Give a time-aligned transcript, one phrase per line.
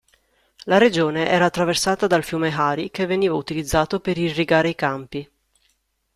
[0.63, 5.31] La regione era attraversata dal fiume Hari, che veniva utilizzato per irrigare i campi.